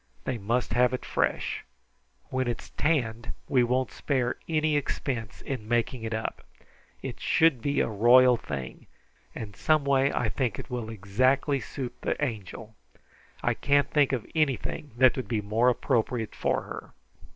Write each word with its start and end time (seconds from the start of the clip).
They 0.23 0.39
must 0.39 0.73
have 0.73 0.93
it 0.95 1.05
fresh. 1.05 1.63
When 2.31 2.47
it's 2.47 2.71
tanned 2.71 3.33
we 3.47 3.63
won't 3.63 3.91
spare 3.91 4.37
any 4.49 4.75
expense 4.75 5.43
in 5.43 5.67
making 5.67 6.01
it 6.01 6.11
up. 6.11 6.43
It 7.03 7.19
should 7.19 7.61
be 7.61 7.81
a 7.81 7.87
royal 7.87 8.35
thing, 8.35 8.87
and 9.35 9.55
some 9.55 9.85
way 9.85 10.11
I 10.11 10.27
think 10.29 10.57
it 10.57 10.71
will 10.71 10.89
exactly 10.89 11.59
suit 11.59 11.93
the 12.01 12.19
Angel. 12.19 12.73
I 13.43 13.53
can't 13.53 13.91
think 13.91 14.11
of 14.11 14.25
anything 14.33 14.89
that 14.97 15.15
would 15.17 15.27
be 15.27 15.39
more 15.39 15.69
appropriate 15.69 16.33
for 16.33 16.63
her." 16.63 16.93